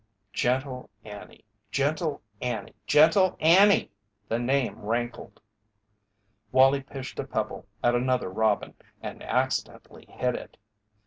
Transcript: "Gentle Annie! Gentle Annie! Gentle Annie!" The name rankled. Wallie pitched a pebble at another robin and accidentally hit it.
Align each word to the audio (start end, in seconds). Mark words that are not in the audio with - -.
"Gentle 0.33 0.89
Annie! 1.05 1.45
Gentle 1.69 2.23
Annie! 2.41 2.73
Gentle 2.87 3.37
Annie!" 3.39 3.91
The 4.29 4.39
name 4.39 4.79
rankled. 4.79 5.39
Wallie 6.51 6.81
pitched 6.81 7.19
a 7.19 7.23
pebble 7.23 7.67
at 7.83 7.93
another 7.93 8.29
robin 8.31 8.73
and 9.03 9.21
accidentally 9.21 10.07
hit 10.09 10.33
it. 10.33 10.57